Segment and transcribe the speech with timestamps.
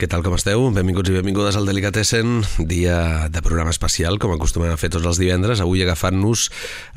[0.00, 0.62] Què tal, com esteu?
[0.72, 5.18] Benvinguts i benvingudes al Delicatessen, dia de programa especial, com acostumem a fer tots els
[5.20, 6.46] divendres, avui agafant-nos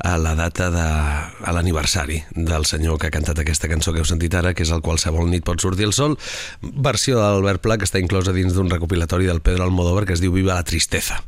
[0.00, 4.08] a la data de a l'aniversari del senyor que ha cantat aquesta cançó que heu
[4.08, 6.16] sentit ara, que és el Qualsevol nit pot sortir el sol,
[6.62, 10.32] versió d'Albert Pla, que està inclosa dins d'un recopilatori del Pedro Almodóvar, que es diu
[10.32, 11.20] Viva la tristeza.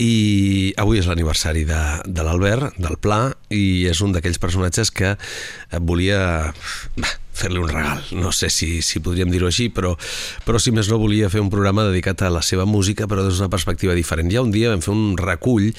[0.00, 3.20] I avui és l'aniversari de, de l'Albert, del Pla,
[3.52, 5.12] i és un d'aquells personatges que
[5.76, 6.54] volia
[6.96, 8.02] bah, fer-li un regal.
[8.16, 9.94] No sé si, si podríem dir-ho així, però,
[10.46, 13.36] però si més no volia fer un programa dedicat a la seva música, però des
[13.36, 14.32] d'una perspectiva diferent.
[14.32, 15.70] Ja un dia vam fer un recull,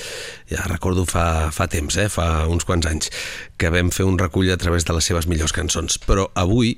[0.52, 3.12] ja recordo fa, fa temps, eh, fa uns quants anys,
[3.58, 5.98] que vam fer un recull a través de les seves millors cançons.
[6.06, 6.76] Però avui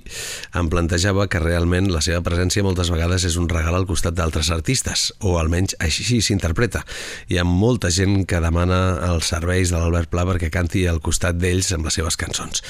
[0.55, 4.51] em plantejava que realment la seva presència moltes vegades és un regal al costat d'altres
[4.55, 6.85] artistes, o almenys així s'interpreta.
[7.29, 8.79] Hi ha molta gent que demana
[9.09, 12.63] els serveis de l'Albert Pla perquè canti al costat d'ells amb les seves cançons.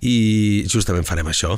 [0.00, 1.49] I justament farem això,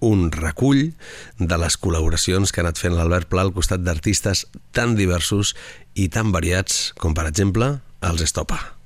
[0.00, 0.94] un recull
[1.38, 5.54] de les col·laboracions que ha anat fent l'Albert Pla al costat d'artistes tan diversos
[5.94, 8.79] i tan variats com, per exemple, els Estopa.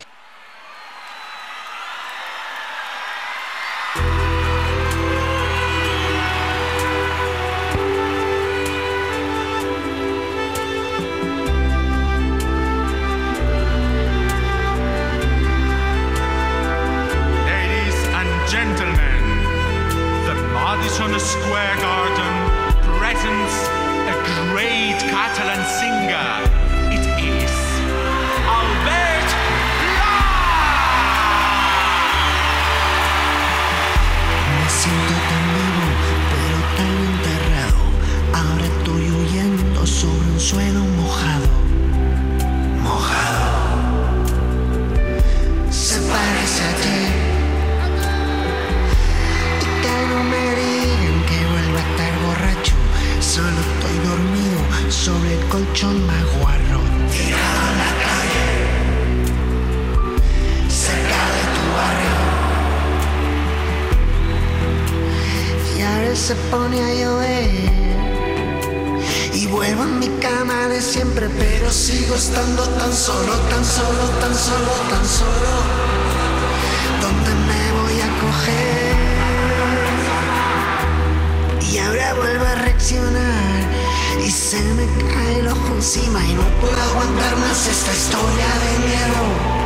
[40.45, 41.44] Suelo mojado.
[71.85, 75.53] Sigo estando tan solo, tan solo, tan solo, tan solo
[77.03, 78.97] ¿Dónde me voy a coger?
[81.71, 83.69] Y ahora vuelvo a reaccionar
[84.25, 88.71] Y se me cae el ojo encima y no puedo aguantar más esta historia de
[88.87, 89.63] miedo.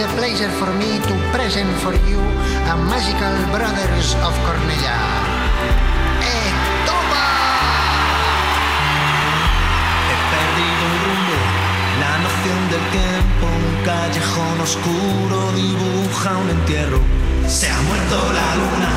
[0.00, 2.20] It's a pleasure for me to present for you
[2.72, 5.00] a Magical Brothers of Cornellà.
[6.24, 6.50] ¡Eh,
[6.86, 7.26] toma!
[10.08, 11.38] He perdido el rumbo,
[12.00, 17.00] la noción del tiempo, un callejón oscuro dibuja un entierro.
[17.46, 18.92] Se ha muerto la luna,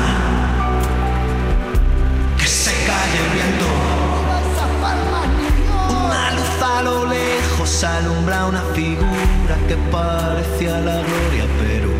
[6.78, 11.90] a lo lejos alumbra una figura que parecía la gloria, pero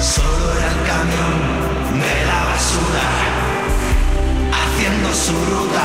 [0.00, 1.36] solo era el camión
[2.04, 3.04] de la basura
[4.60, 5.84] haciendo su ruta.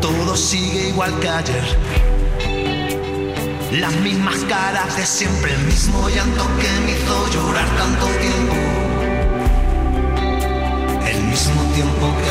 [0.00, 1.64] todo sigue igual que ayer.
[3.72, 8.54] Las mismas caras de siempre, el mismo llanto que me hizo llorar tanto tiempo.
[11.12, 12.25] El mismo tiempo que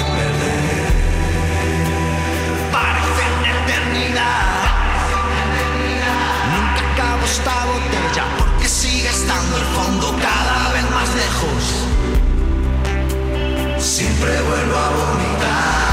[14.15, 15.91] Siempre vuelvo a vomitar.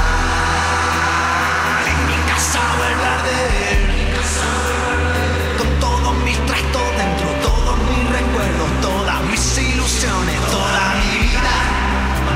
[1.91, 3.77] En mi casa vuelve a arder.
[5.57, 11.55] Con todos mis trastos dentro, todos mis recuerdos, todas mis ilusiones, toda mi vida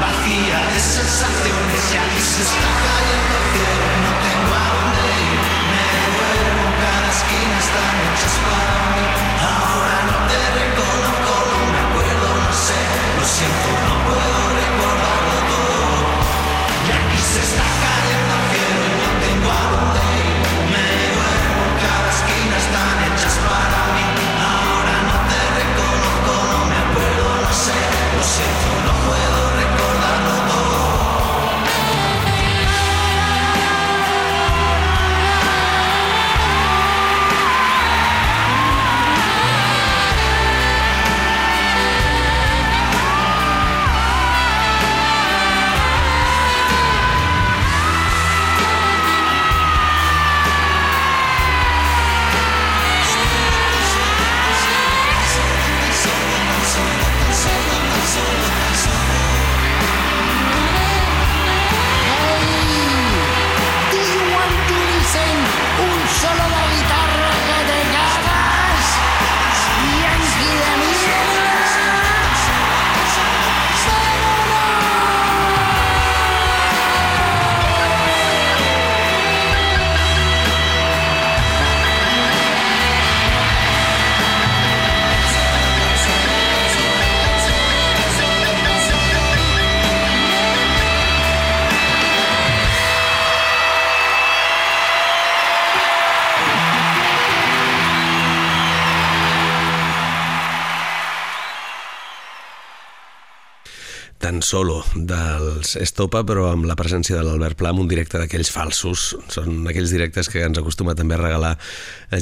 [0.03, 1.79] vacía de sensaciones.
[1.88, 5.39] Y aquí se está cayendo el cielo, no tengo a dónde ir.
[5.72, 9.08] Me duermo, cada esquina están hechas para mí.
[9.39, 12.75] Ahora no te reconozco, no me acuerdo, no sé.
[13.15, 13.87] Lo siento,
[104.47, 109.09] solo dels Estopa, però amb la presència de l'Albert Pla un directe d'aquells falsos.
[109.33, 111.53] Són aquells directes que ens acostuma també a regalar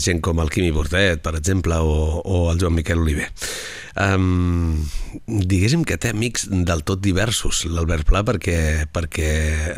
[0.01, 3.29] gent com el Quimi Bordet, per exemple, o, o el Joan Miquel Oliver.
[3.95, 4.75] Um,
[5.25, 8.57] diguéssim que té amics del tot diversos, l'Albert Pla, perquè,
[8.91, 9.29] perquè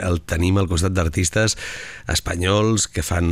[0.08, 1.54] el tenim al costat d'artistes
[2.10, 3.30] espanyols que fan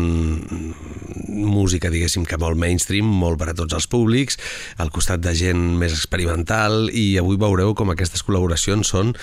[1.25, 4.37] música, diguéssim, que molt mainstream, molt per a tots els públics,
[4.77, 9.15] al costat de gent més experimental, i avui veureu com aquestes col·laboracions són,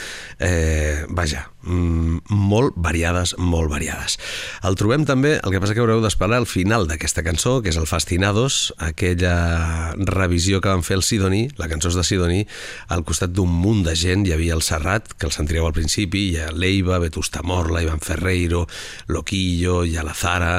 [0.43, 4.19] eh, vaja, molt variades, molt variades.
[4.67, 7.79] El trobem també, el que passa que haureu d'esperar al final d'aquesta cançó, que és
[7.79, 12.43] el Fastinados, aquella revisió que van fer el Sidoní, la cançó és de Sidoní,
[12.89, 16.29] al costat d'un munt de gent, hi havia el Serrat, que el sentireu al principi,
[16.33, 18.67] hi ha l'Eiva, Vetusta Morla, Ivan Ferreiro,
[19.09, 20.57] Loquillo, hi ha la Zara,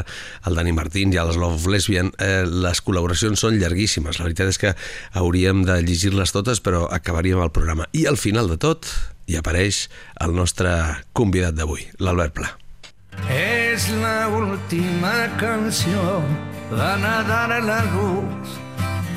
[0.48, 4.54] el Dani Martín, hi ha les Love Lesbian, eh, les col·laboracions són llarguíssimes, la veritat
[4.54, 4.76] és que
[5.20, 7.90] hauríem de llegir-les totes, però acabaríem el programa.
[7.92, 8.88] I al final de tot
[9.28, 9.88] hi apareix
[10.24, 10.72] el nostre
[11.14, 12.50] convidat d'avui, l'Albert Pla.
[13.30, 16.24] Es la última canción,
[16.72, 17.22] van a
[17.62, 18.58] la luz,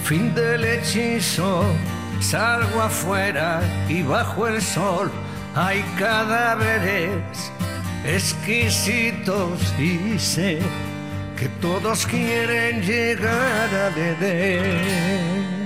[0.05, 1.65] fin del hechizo,
[2.21, 5.11] salgo afuera y bajo el sol
[5.57, 7.51] hay cadáveres
[8.05, 10.61] exquisitos y sé
[11.37, 15.66] que todos quieren llegar a beber.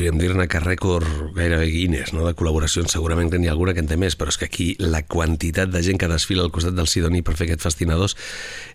[0.00, 2.24] Podríem dir-ne que rècord gairebé Guinness, no?
[2.24, 4.68] de col·laboracions, segurament que n'hi ha alguna que en té més, però és que aquí
[4.80, 8.16] la quantitat de gent que desfila al costat del Sidoni per fer aquest fascinadors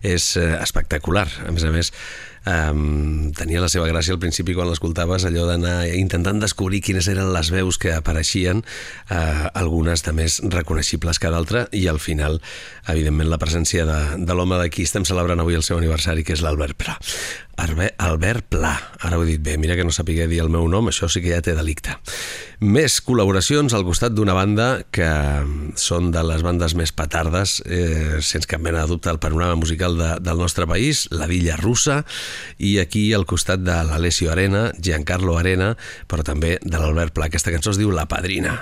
[0.06, 1.26] és eh, espectacular.
[1.48, 1.90] A més a més,
[2.46, 7.32] um, tenia la seva gràcia al principi quan l'escoltaves, allò d'anar intentant descobrir quines eren
[7.34, 8.62] les veus que apareixien,
[9.10, 12.40] eh, algunes de més reconeixibles que d'altres, i al final,
[12.88, 16.44] evidentment, la presència de, de l'home d'aquí estem celebrant avui el seu aniversari, que és
[16.44, 16.98] l'Albert Pla.
[17.56, 20.88] Albert Pla, ara ho he dit bé, mira que no sapigué dir el meu nom,
[20.90, 21.96] això sí que ja té delicte.
[22.60, 25.08] Més col·laboracions al costat d'una banda que
[25.80, 29.98] són de les bandes més petardes, eh, sense cap mena de dubte, al panorama musical
[29.98, 32.02] de, del nostre país, la Villa Russa,
[32.58, 35.74] i aquí al costat de l'Alessio Arena, Giancarlo Arena,
[36.08, 37.30] però també de l'Albert Pla.
[37.30, 38.58] Aquesta cançó es diu La Padrina.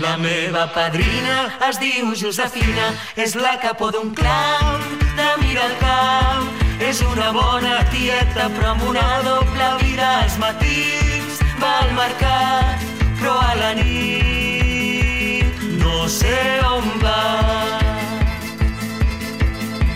[0.00, 1.36] La meva padrina
[1.70, 4.74] es diu Josefina, és la capó d'un clau
[5.16, 6.44] de Miralcau.
[6.84, 12.84] És una bona tieta, però amb una doble vida als matins va al mercat,
[13.22, 15.48] però a la nit
[15.80, 16.36] no sé
[16.68, 17.24] on va.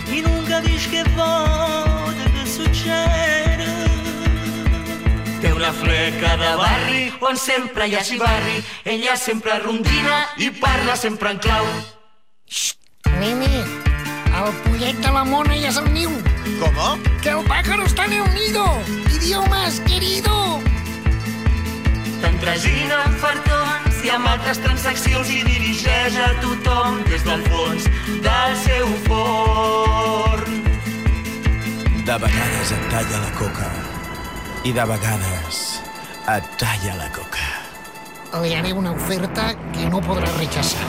[0.09, 1.90] I nunca dic que pot,
[5.71, 8.63] una fleca de barri on sempre hi ha xivarri.
[8.83, 11.65] Ella sempre rondina i parla sempre en clau.
[13.19, 13.63] Nene,
[14.35, 16.11] el pollet de la mona ja és al niu.
[16.59, 16.97] ¿Cómo?
[17.21, 18.65] Que el pájaro está en el nido.
[19.15, 20.59] Idiomas, querido.
[22.21, 27.87] T'entresina amb fartons i amb altres transaccions i dirigeix a tothom des del fons
[28.27, 30.59] del seu forn.
[32.05, 33.90] De vegades et talla la coca
[34.63, 35.59] i de vegades
[36.29, 37.45] et talla la coca.
[38.41, 40.85] le haré una oferta que no podrà rechazar.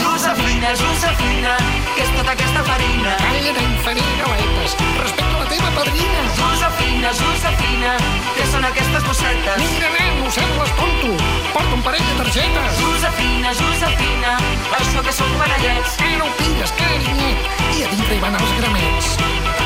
[0.00, 1.52] Josefina, Josefina,
[1.94, 3.14] què és tota aquesta farina?
[3.22, 4.74] Calla d'inferir galetes.
[4.98, 6.24] Respecte a la teva padrina.
[6.40, 7.92] Josefina, Josefina,
[8.36, 9.62] què són aquestes bossetes?
[9.62, 11.12] Mira, nen, no sembles tonto.
[11.54, 12.80] Porta un parell de targetes.
[12.82, 14.38] Josefina, Josefina,
[14.80, 16.00] això que són panellets.
[16.02, 17.54] Eh, no ho pigues, carinyet.
[17.78, 19.63] I a dintre hi van els gramets.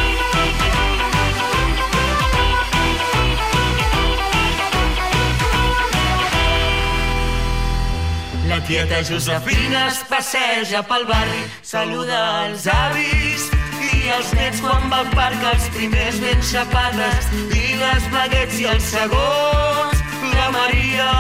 [8.49, 13.45] La tieta Josefina es passeja pel barri, saluda els avis
[13.93, 18.65] i els nets quan va al parc, els primers ben xapades i les baguets i
[18.73, 21.13] els segons, la Maria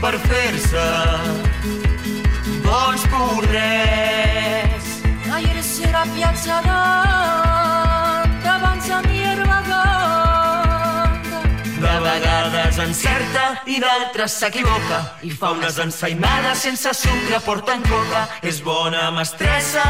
[0.00, 0.88] per fer-se
[2.64, 4.92] bons porrets.
[5.36, 6.62] Ayer sera piazza
[12.84, 18.26] encerta i d'altres s'equivoca i fa unes ensaïmades sense sucre, porta en coca.
[18.42, 19.84] És bona mestressa,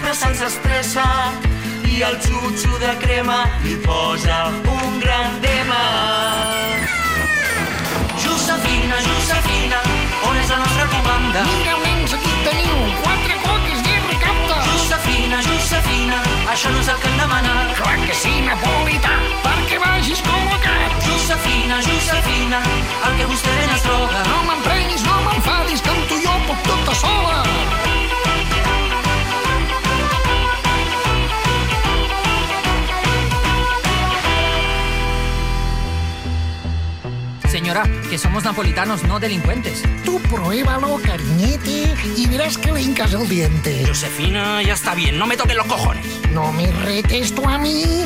[0.00, 1.06] però se'ns estressa
[1.90, 5.80] i el xutxo de crema li posa un gran tema.
[8.24, 9.80] Josefina, Josefina,
[10.28, 11.44] on és la nostra comanda?
[11.50, 14.60] Mira, nens, aquí teniu quatre coques de recapte.
[14.70, 16.22] Josefina, Josefina,
[16.54, 17.76] això no és el que hem demanat.
[17.82, 20.99] Clar que sí, napolità, perquè vagis col·locat.
[21.30, 22.60] Josefina, Josefina,
[23.06, 24.22] el que vostè ven és droga.
[24.26, 27.44] No m'emprenys, no m'enfadis, que amb tu jo puc tota sola.
[37.46, 39.84] Señora, que somos napolitanos, no delincuentes.
[40.04, 43.84] Tú pruébalo, cariñete, y verás que le hincas el diente.
[43.86, 46.04] Josefina, ya está bien, no me toques los cojones.
[46.32, 48.04] No me retes tú a mí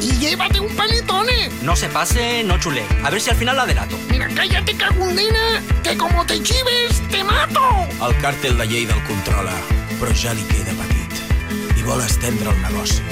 [0.00, 1.50] y llévate un panetone.
[1.62, 2.84] No se pase, no chule.
[3.04, 3.98] A ver si al final la delato.
[4.08, 7.86] Mira, cállate, cagundina, que como te chives, te mato.
[8.06, 9.54] El càrtel de Lleida el controla,
[10.00, 13.02] però ja li queda petit i vol estendre el negoci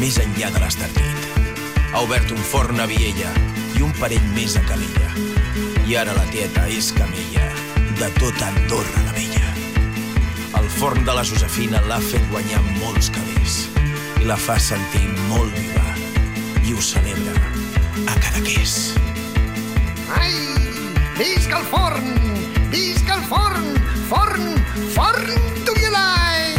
[0.00, 1.26] més enllà de l'estartit.
[1.92, 3.30] Ha obert un forn a Viella
[3.76, 5.10] i un parell més a Calella.
[5.86, 7.48] I ara la tieta és camella
[7.98, 9.52] de tota Andorra la Vella.
[10.58, 13.66] El forn de la Josefina l'ha fet guanyar molts calés
[14.22, 15.71] i la fa sentir molt viva
[16.72, 17.32] i ho celebra
[18.06, 18.94] a Cadaqués.
[20.16, 20.32] Ai,
[21.18, 22.06] visca el forn,
[22.70, 23.66] visca el forn,
[24.08, 24.44] forn,
[24.94, 25.28] forn
[25.64, 26.56] Turielai.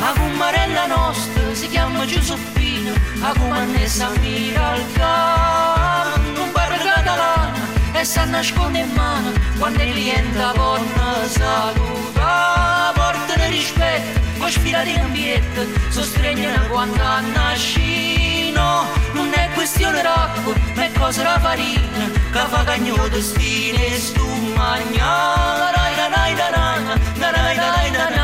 [0.00, 7.62] La gommarella nostra si chiama Giuseppina, la comandessa mira al camp, un bar catalana
[7.92, 9.32] e si nasconde in mano.
[9.58, 17.02] Quando il cliente buona saluta, porta di rispetto, poi sfilati in ambiente, sostregnano quando
[17.34, 19.01] nascino,
[19.42, 25.70] è questione d'occhio, ma è cosa da farina, che fa cagno di spine e stumagna.
[25.74, 26.84] Dai, dai, dai, dai, dai,
[27.18, 28.21] dai, dai, dai, dai,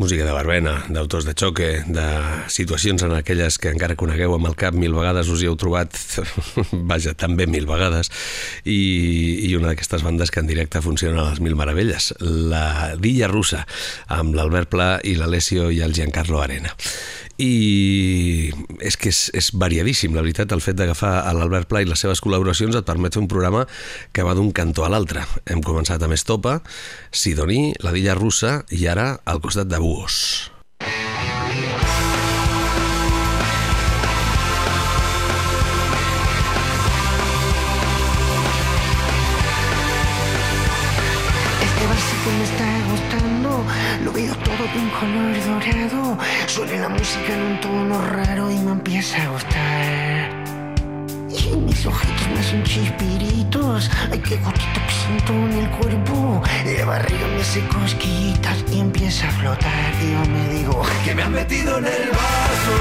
[0.00, 2.04] Música de verbena, d'autors de xoque, de
[2.48, 5.92] situacions en aquelles que encara conegueu amb el cap mil vegades, us hi heu trobat,
[6.92, 8.08] vaja, també mil vegades,
[8.64, 13.28] i, i una d'aquestes bandes que en directe funciona a les mil meravelles, la Dilla
[13.28, 13.66] Russa,
[14.08, 16.72] amb l'Albert Pla i l'Alessio i el Giancarlo Arena.
[17.40, 18.52] I
[18.84, 22.00] és que és, és variadíssim, la veritat, el fet d'agafar a l'Albert Pla i les
[22.04, 23.66] seves col·laboracions et permet fer un programa
[24.12, 25.24] que va d'un cantó a l'altre.
[25.48, 26.60] Hem començat amb Estopa,
[27.10, 30.59] Sidoní, la Dilla Russa i ara al costat de Buos.
[47.10, 50.30] Música en un tono raro y me empieza a gustar.
[51.28, 53.90] Y mis ojitos me hacen chispiritos.
[54.12, 56.40] Ay, qué gustito que siento en el cuerpo.
[56.78, 59.92] La barriga me hace cosquillitas y empieza a flotar.
[60.00, 62.74] Y yo me digo que me han metido en el vaso.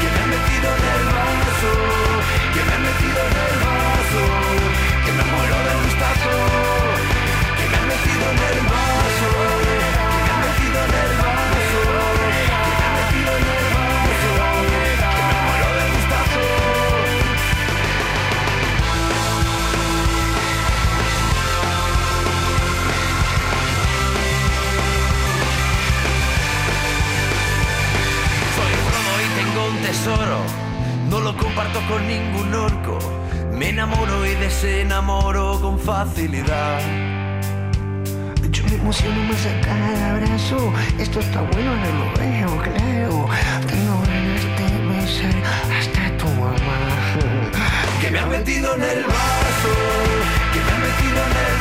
[0.00, 1.70] Que me han metido en el vaso.
[2.54, 4.22] Que me han metido en el vaso.
[5.04, 6.32] Que me muero de gustazo.
[7.58, 8.73] Que me han metido en el vaso.
[29.84, 30.38] Tesoro.
[31.10, 32.98] No lo comparto con ningún orco.
[33.60, 36.80] enamoro y desenamoro con facilidad.
[38.50, 40.72] Yo me emociono más a cada abrazo.
[40.98, 43.28] Esto está bueno, no lo veo, claro.
[43.70, 45.36] Tengo ganas de besar
[45.76, 46.78] hasta tu mamá.
[48.00, 49.72] Que me han metido en el vaso,
[50.52, 51.53] que me han metido en el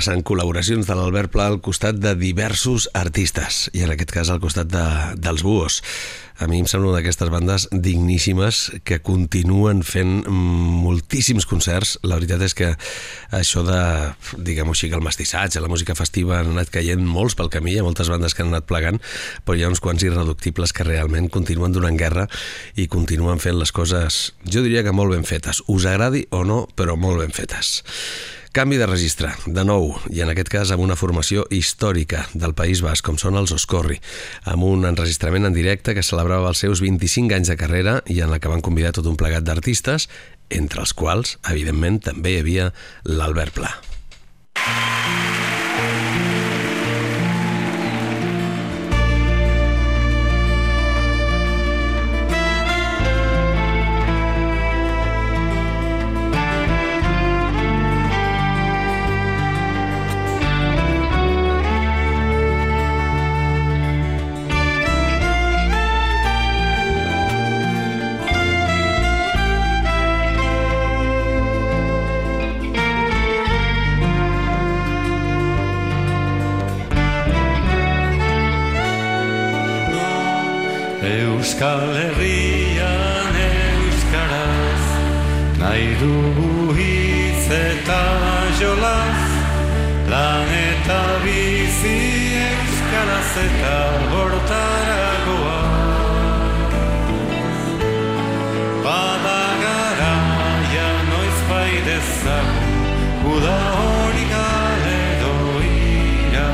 [0.00, 4.40] repassant col·laboracions de l'Albert Pla al costat de diversos artistes, i en aquest cas al
[4.40, 4.84] costat de,
[5.20, 5.82] dels Buos.
[6.40, 11.98] A mi em sembla una d'aquestes bandes digníssimes que continuen fent moltíssims concerts.
[12.00, 12.70] La veritat és que
[13.36, 13.82] això de,
[14.40, 17.84] diguem-ho així, que el mestissatge, la música festiva han anat caient molts pel camí, hi
[17.84, 19.02] ha moltes bandes que han anat plegant,
[19.44, 22.24] però hi ha uns quants irreductibles que realment continuen donant guerra
[22.72, 25.60] i continuen fent les coses, jo diria que molt ben fetes.
[25.68, 27.82] Us agradi o no, però molt ben fetes.
[28.52, 32.80] Canvi de registre, de nou, i en aquest cas amb una formació històrica del País
[32.82, 34.00] Basc, com són els Oscorri,
[34.42, 38.34] amb un enregistrament en directe que celebrava els seus 25 anys de carrera i en
[38.34, 40.08] la que van convidar tot un plegat d'artistes,
[40.50, 42.70] entre els quals, evidentment, també hi havia
[43.06, 43.70] l'Albert Pla.
[81.60, 84.84] Euskal Herrian euskaraz
[85.60, 87.98] nahi dugu hitz eta
[88.60, 89.20] jolaz
[90.12, 91.98] lan eta bizi
[92.44, 93.74] euskaraz eta
[94.12, 95.58] hortaragoa
[99.64, 102.72] garaia noiz bai dezagun
[103.34, 106.48] uda hori gale doia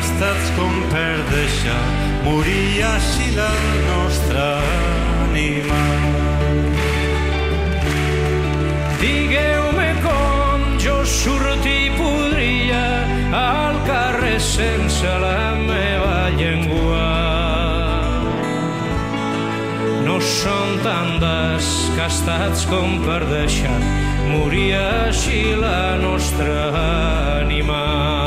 [0.00, 1.80] descastats com per deixar
[2.24, 3.52] morir així la
[3.88, 4.46] nostra
[5.24, 5.80] ànima.
[9.00, 12.84] Digueu-me com jo sortir podria
[13.32, 17.10] al carrer sense la meva llengua.
[20.06, 23.76] No som tan descastats com per deixar
[24.32, 26.72] morir així la nostra
[27.40, 28.19] ànima.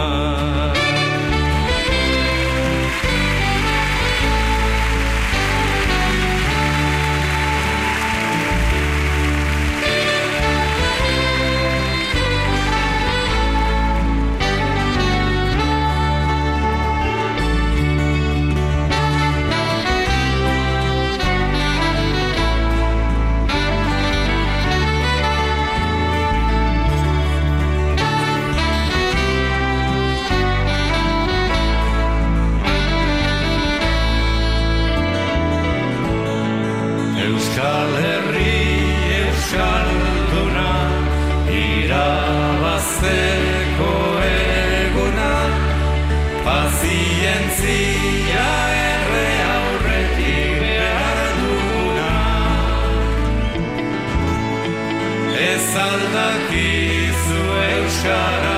[56.11, 58.52] daquilo enxará.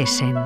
[0.00, 0.39] Delicatessen.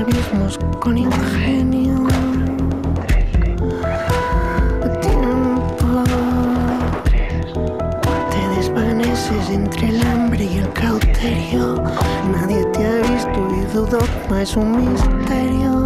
[0.00, 2.06] Abismos con ingenio.
[5.00, 6.04] Tiempo
[8.30, 11.82] te desvaneces entre el hambre y el cauterio.
[12.32, 15.83] Nadie te ha visto y tu dogma es un misterio.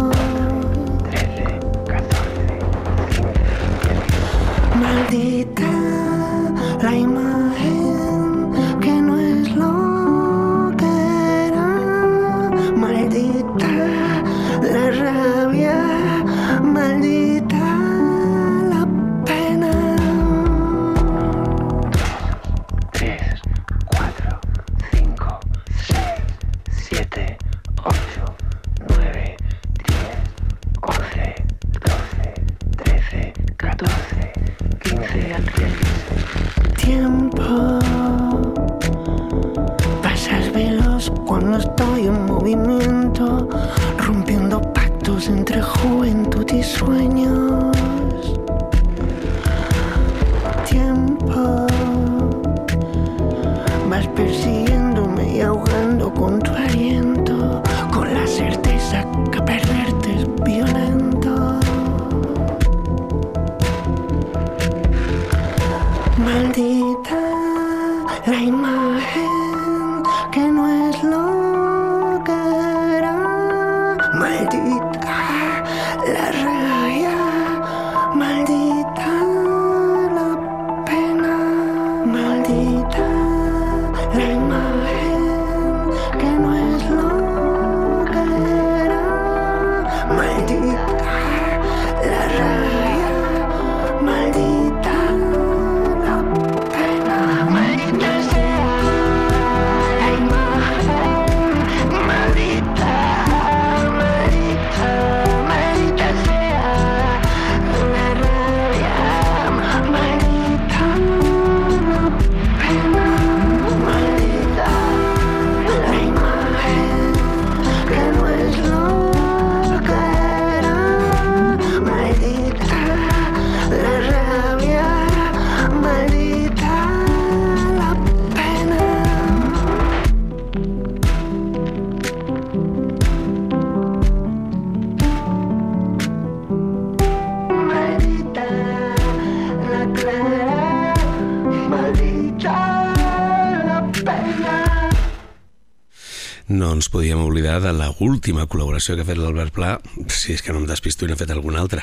[147.49, 149.79] Oblidar de la última col·laboració que ha fet l'Albert Pla,
[150.13, 151.81] si és que no em despisto i n'he fet alguna altra,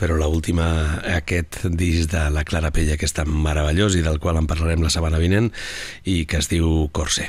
[0.00, 0.66] però la última,
[1.14, 4.82] aquest disc de la Clara Pella, que és tan meravellós i del qual en parlarem
[4.82, 5.52] la setmana vinent,
[6.02, 7.28] i que es diu Corse.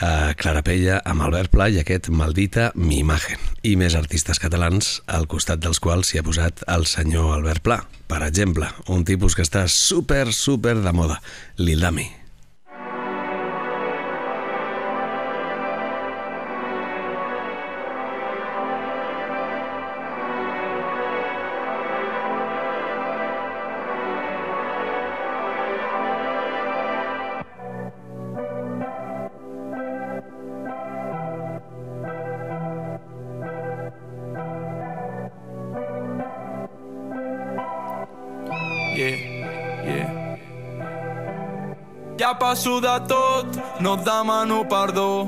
[0.00, 3.38] eh, Clara Pella amb Albert Pla i aquest Maldita mi imagen.
[3.62, 7.82] I més artistes catalans al costat dels quals s'hi ha posat el senyor Albert Pla.
[8.08, 11.20] Per exemple, un tipus que està super, super de moda,
[11.60, 12.21] l'Ildami.
[42.52, 43.46] Passo de tot,
[43.80, 45.26] no et demano perdó.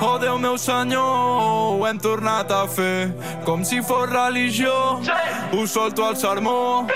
[0.00, 3.10] Oh Déu meu senyor, ho hem tornat a fer
[3.44, 5.00] com si fos religió.
[5.52, 6.86] Ho solto al sermó.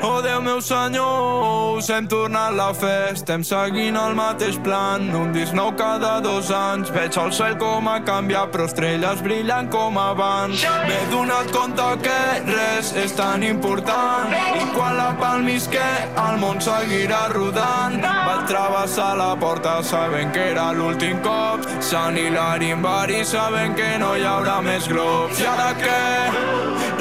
[0.00, 3.12] Déu meu senyor, us hem tornat la fe.
[3.14, 6.90] Estem seguint el mateix plan, un disc nou cada dos anys.
[6.92, 10.64] Veig el cel com ha canviat, però estrelles brillen com abans.
[10.88, 12.18] M'he donat compte que
[12.50, 15.88] res és tan important i quan la palmisqué
[16.26, 17.96] el món seguirà rodant.
[18.02, 21.64] Vaig travessar la porta sabent que era l'últim cop.
[21.80, 25.40] Sant Hilari en Bari sabent que no hi haurà més globs.
[25.40, 26.00] I ara què?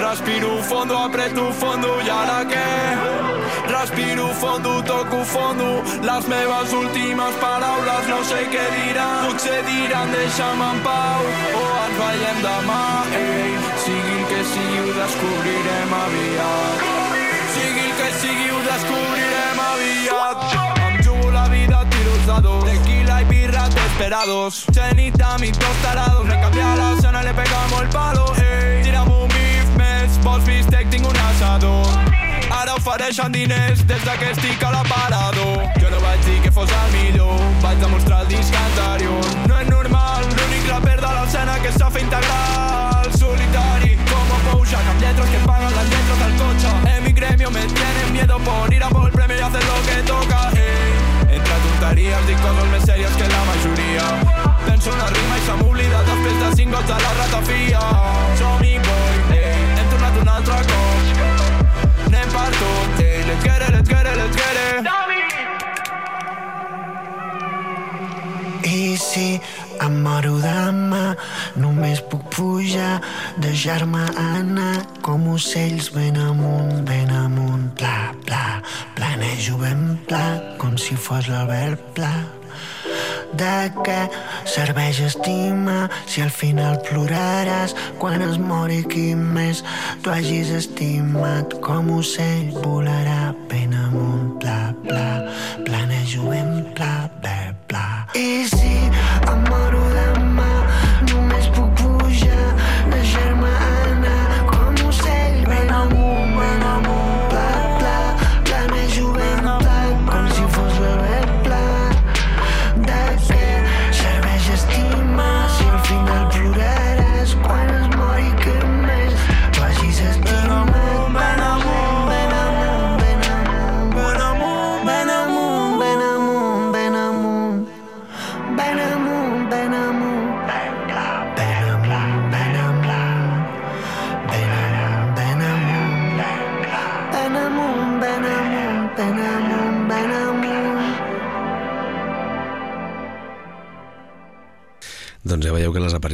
[0.06, 2.66] Respiro fondo, apreto fondo i ara què?
[3.72, 9.26] Respiro fondo, toco fondo Les meves últimes paraules no sé què diran.
[9.26, 12.84] Potser diran deixa'm en pau o ens veiem demà.
[13.18, 16.86] Ei, sigui el que sigui ho descobrirem aviat.
[17.58, 20.48] Sigui el que sigui ho descobrirem aviat.
[20.86, 22.64] Em jugo la vida tiros de dos.
[22.70, 24.66] Tequila y birra desesperados.
[24.72, 28.34] Cenita, mis dos tarados Me cambia la zona, le pegamos el palo.
[28.38, 29.25] Ey, tiramos
[30.56, 31.86] bistec, tinc un asador
[32.56, 36.72] Ara ofereixen diners des de que estic a l'aparador Jo no vaig dir que fos
[36.72, 39.24] el millor Vaig demostrar el disc anterior.
[39.50, 43.10] No és normal, l'únic raper de l'escena que s'ha fet integral.
[43.18, 47.66] Solitari, como Pouja Amb lletres que pagan las letras del coche En mi gremio me
[47.66, 51.58] tienen miedo por ir a por el premio y hacer lo que toca Ey, entre
[51.66, 54.06] tonteries dic coses més sèries que la majoria.
[54.66, 57.82] Penso una rima i se m'oblida després de cinc gots de la ratafia.
[58.40, 59.75] Som-hi, boy, ey, hem tornat
[60.26, 64.56] un altre cop anem per tot Ey, let's get it, let's get it, let's get
[64.66, 64.84] it.
[68.66, 69.40] I si
[69.86, 71.16] em moro demà,
[71.62, 73.02] només puc pujar,
[73.44, 78.62] deixar-me anar com ocells ben amunt, ben amunt, pla, pla,
[78.98, 80.26] planejo ben pla,
[80.58, 82.16] com si fos l'Albert Pla.
[83.34, 83.56] De
[83.86, 83.98] què
[84.50, 89.64] serveix estimar si al final ploraràs quan es mori qui més
[90.04, 95.10] tu hagis estimat com ocell volarà ben amunt, pla, pla,
[95.66, 97.88] planejo ben pla, ben pla.
[98.16, 98.65] I si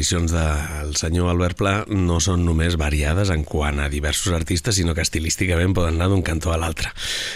[0.02, 4.95] aparicions del senyor Albert Pla no són només variades en quant a diversos artistes, sinó
[4.97, 6.89] que estilísticament poden anar d'un cantó a l'altre.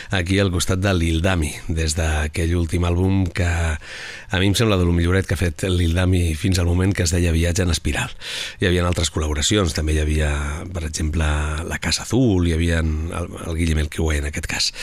[0.09, 4.87] Aquí al costat de l'Ildami, des d'aquell últim àlbum que a mi em sembla de
[4.87, 8.09] lo milloret que ha fet l'Ildami fins al moment que es deia Viatge en Espiral.
[8.57, 10.31] Hi havia altres col·laboracions, també hi havia,
[10.73, 11.29] per exemple,
[11.69, 14.73] la Casa Azul, hi havia el, el Guillem Elquiué en aquest cas,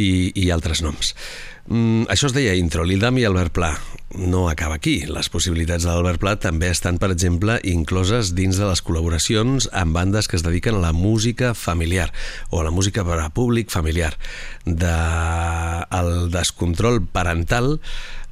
[0.00, 1.12] i, i altres noms.
[1.68, 3.74] Mm, això es deia intro, l'Ildami i Albert Pla.
[4.16, 5.02] No acaba aquí.
[5.04, 9.92] Les possibilitats de l'Albert Pla també estan, per exemple, incloses dins de les col·laboracions amb
[9.92, 12.08] bandes que es dediquen a la música familiar
[12.48, 14.14] o a la música per a públic familiar.
[14.64, 14.94] De
[15.98, 17.76] el descontrol parental,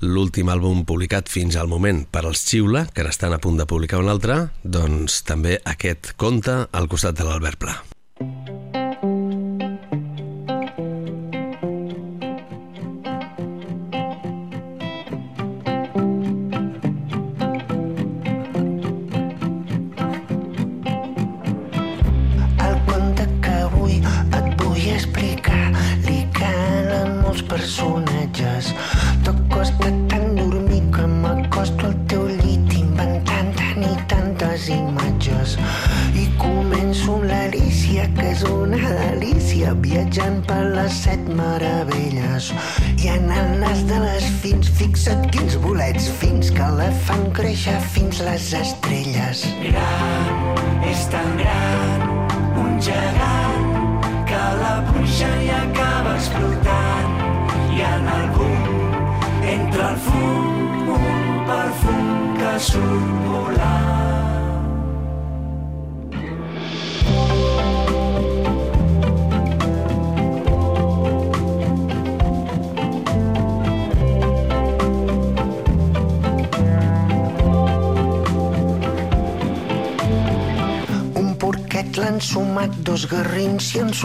[0.00, 3.68] l'últim àlbum publicat fins al moment per als Xiula, que ara estan a punt de
[3.68, 7.76] publicar un altre, doncs també aquest conte al costat de l'Albert Pla.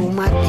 [0.02, 0.41] fumar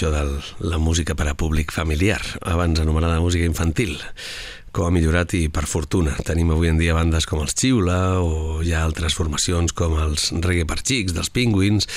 [0.00, 3.98] això de la música per a públic familiar, abans anomenada música infantil.
[4.72, 6.14] Com ha millorat i per fortuna.
[6.24, 10.28] Tenim avui en dia bandes com els Xiula o hi ha altres formacions com els
[10.30, 11.88] Reggae per Xics, dels Penguins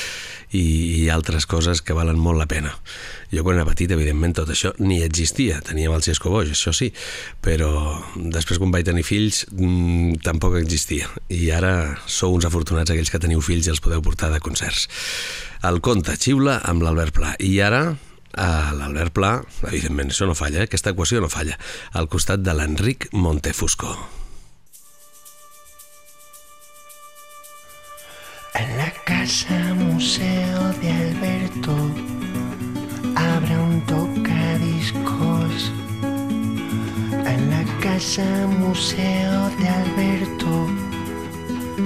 [0.50, 2.74] i, i altres coses que valen molt la pena.
[3.30, 5.62] Jo quan era petit, evidentment, tot això ni existia.
[5.64, 6.90] Teníem el Xesco Boix, això sí,
[7.46, 7.70] però
[8.18, 11.08] després quan vaig tenir fills mmm, tampoc existia.
[11.30, 14.90] I ara sou uns afortunats aquells que teniu fills i els podeu portar de concerts.
[15.64, 17.30] El conte Xiula amb l'Albert Pla.
[17.40, 17.84] I ara
[18.36, 19.32] a l'Albert Pla,
[20.28, 20.68] no falla, eh?
[20.68, 21.56] aquesta equació no falla,
[21.94, 23.94] al costat de l'Enric Montefusco.
[28.60, 31.78] En la casa museo de Alberto
[33.16, 35.72] habrá un tocadiscos.
[37.24, 38.28] En la casa
[38.60, 40.68] museo de Alberto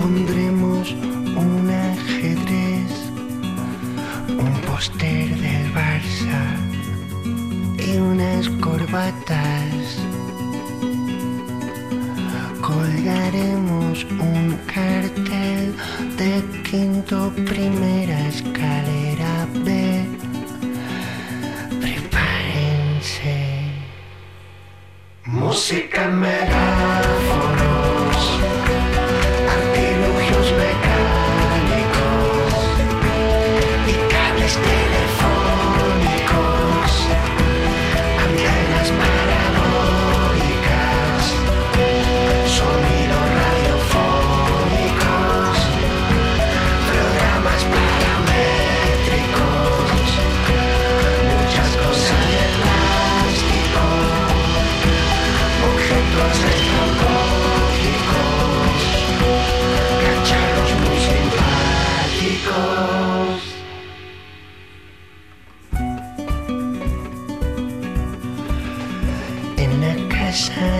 [0.01, 2.56] pondremos un ajedrez,
[4.37, 6.39] un póster del Barça
[7.77, 9.99] y unas corbatas.
[12.61, 15.75] Colgaremos un cartel
[16.17, 20.05] de quinto primera escalera B.
[21.81, 23.37] Prepárense.
[25.25, 27.66] Música en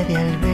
[0.07, 0.46] casa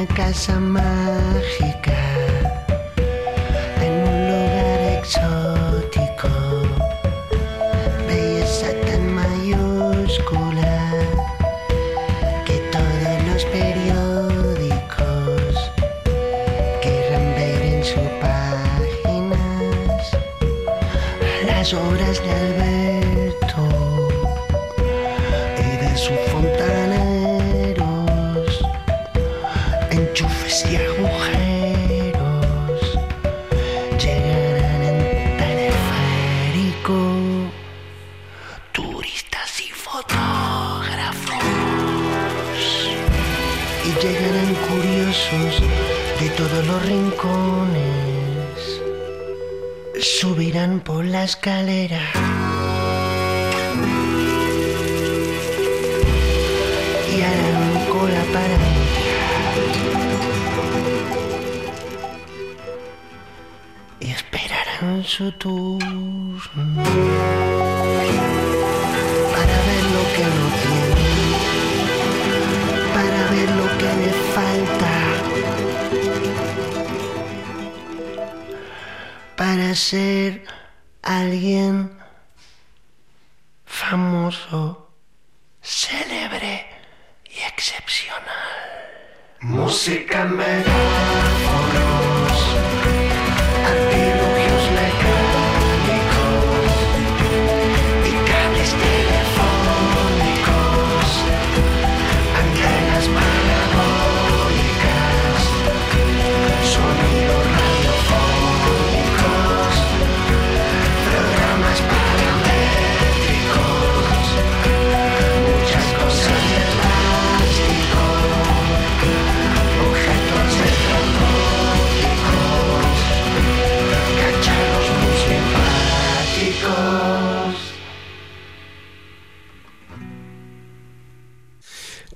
[0.00, 1.69] una casa mágica
[64.10, 66.40] Esperarán su turno
[69.32, 71.40] para ver lo que no tienen,
[72.94, 74.94] para ver lo que le falta,
[79.36, 80.44] para ser
[81.02, 81.74] alguien
[83.64, 84.92] famoso,
[85.62, 86.66] célebre
[87.24, 88.60] y excepcional.
[89.40, 91.29] Música megáfonos,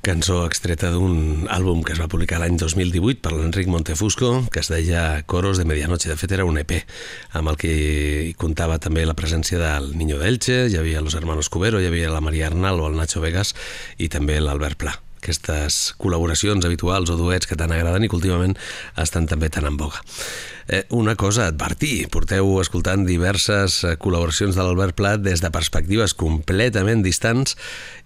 [0.04, 4.68] Cançó extreta d'un àlbum que es va publicar l'any 2018 per l'Enric Montefusco, que es
[4.68, 6.10] deia Coros de Medianoche.
[6.10, 6.74] De fet, era un EP
[7.40, 11.48] amb el que hi comptava també la presència del Niño d'Elche, hi havia los hermanos
[11.48, 13.54] Cubero, hi havia la Maria Arnal o el Nacho Vegas
[13.96, 18.58] i també l'Albert Pla aquestes col·laboracions habituals o duets que tant agraden i que últimament
[19.00, 20.02] estan també tan en boga.
[20.68, 25.48] Eh, una cosa a advertir, porteu escoltant diverses eh, col·laboracions de l'Albert Pla des de
[25.54, 27.56] perspectives completament distants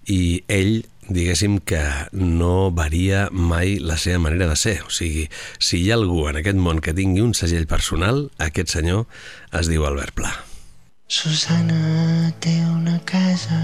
[0.07, 0.79] i ell
[1.09, 1.81] diguéssim que
[2.13, 4.77] no varia mai la seva manera de ser.
[4.85, 8.73] O sigui, si hi ha algú en aquest món que tingui un segell personal, aquest
[8.77, 9.05] senyor
[9.59, 10.31] es diu Albert Pla.
[11.09, 13.59] Susana té una casa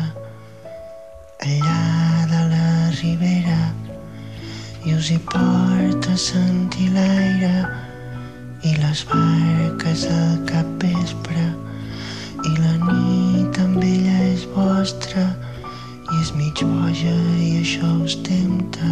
[1.45, 3.59] allà de la ribera
[4.85, 7.53] i us hi porta sentir l'aire
[8.65, 11.45] i les barques al capvespre
[12.49, 15.25] i la nit amb ella és vostra
[16.11, 18.89] i és mig boja i això us tempta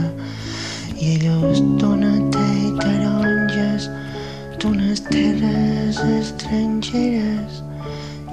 [0.97, 3.85] i ella us dona te i taronges
[4.61, 7.61] d'unes terres estrangeres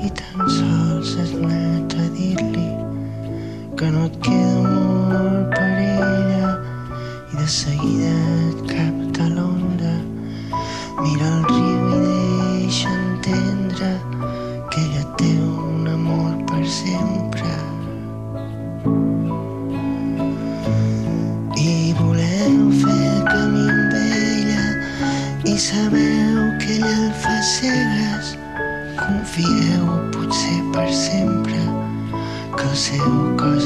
[0.06, 2.68] i tan sols has anat a dir-li
[3.76, 6.54] que no et queda amor per ella
[7.32, 8.16] i de seguida
[8.48, 9.94] et capta l'onda
[11.02, 11.39] mira
[32.80, 33.59] seu cos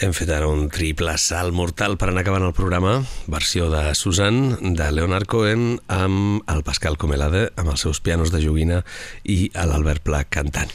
[0.00, 2.94] Hem fet ara un triple salt mortal per anar acabant el programa,
[3.28, 8.40] versió de Susan, de Leonard Cohen, amb el Pascal Comelade, amb els seus pianos de
[8.40, 8.80] joguina
[9.28, 10.72] i l'Albert Pla cantant.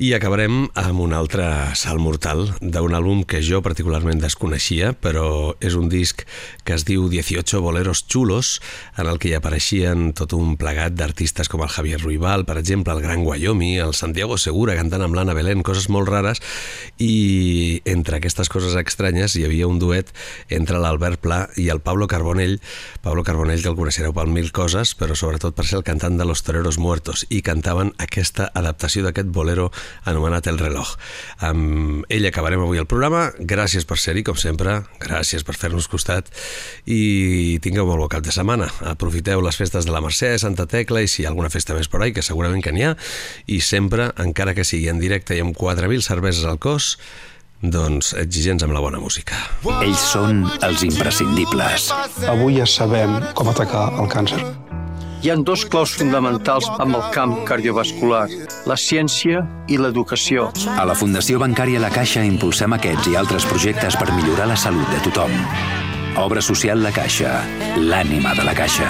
[0.00, 1.44] I acabarem amb un altre
[1.76, 6.22] salt mortal d'un àlbum que jo particularment desconeixia, però és un disc
[6.64, 8.62] que es diu 18 boleros chulos,
[8.96, 12.94] en el que hi apareixien tot un plegat d'artistes com el Javier Ruibal, per exemple,
[12.96, 16.40] el Gran Wyoming, el Santiago Segura cantant amb l'Anna Belén, coses molt rares,
[16.96, 20.14] i entre aquestes coses estranyes hi havia un duet
[20.48, 22.56] entre l'Albert Pla i el Pablo Carbonell,
[23.04, 26.24] Pablo Carbonell que el coneixereu per mil coses, però sobretot per ser el cantant de
[26.24, 29.68] Los Toreros Muertos, i cantaven aquesta adaptació d'aquest bolero
[30.10, 30.94] anomenat El Reloj.
[31.46, 33.28] Amb ell acabarem avui el programa.
[33.38, 34.80] Gràcies per ser-hi, com sempre.
[35.02, 36.30] Gràcies per fer-nos costat
[36.86, 38.70] i tingueu molt bon cap de setmana.
[38.92, 41.90] Aprofiteu les festes de la Mercè, Santa Tecla i si hi ha alguna festa més
[41.90, 42.94] per ahí, que segurament que n'hi ha,
[43.46, 46.96] i sempre, encara que sigui en directe i amb 4.000 cerveses al cos,
[47.60, 49.36] doncs exigents amb la bona música.
[49.80, 51.90] Ells són els imprescindibles.
[52.30, 54.40] Avui ja sabem com atacar el càncer.
[55.20, 58.22] Hi ha dos claus fonamentals amb el camp cardiovascular,
[58.70, 60.46] la ciència i l'educació.
[60.72, 64.88] A la Fundació Bancària La Caixa impulsem aquests i altres projectes per millorar la salut
[64.88, 65.34] de tothom.
[66.24, 67.34] Obra social La Caixa,
[67.76, 68.88] l'ànima de la Caixa.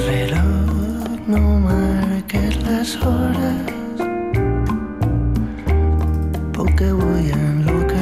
[0.00, 2.96] Reloj, no marques
[6.82, 7.94] 的屋檐路可